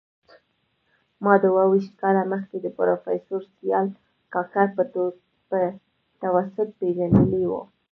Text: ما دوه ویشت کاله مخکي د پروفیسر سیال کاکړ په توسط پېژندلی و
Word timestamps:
ما 1.23 1.33
دوه 1.43 1.63
ویشت 1.71 1.93
کاله 2.01 2.23
مخکي 2.33 2.57
د 2.61 2.67
پروفیسر 2.77 3.41
سیال 3.55 3.87
کاکړ 4.33 4.67
په 4.77 4.83
توسط 6.21 6.67
پېژندلی 6.79 7.43
و 7.47 7.51